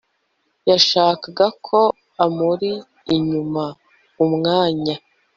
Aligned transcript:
yashakaga 0.69 1.45
ko 1.67 1.79
amuri 2.25 2.71
inyuma, 3.15 3.63
umwanya 4.23 4.95